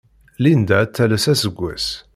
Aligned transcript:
Linda 0.43 0.75
ad 0.79 0.93
tales 0.95 1.25
aseggas! 1.33 1.85